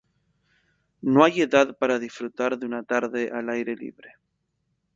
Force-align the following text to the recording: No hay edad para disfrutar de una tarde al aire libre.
No 1.03 1.23
hay 1.23 1.41
edad 1.41 1.77
para 1.77 1.99
disfrutar 1.99 2.57
de 2.57 2.65
una 2.65 2.81
tarde 2.81 3.29
al 3.31 3.49
aire 3.51 3.75
libre. 3.75 4.15